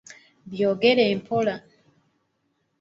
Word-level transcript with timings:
Byogere 0.51 1.05
mpola! 1.17 1.55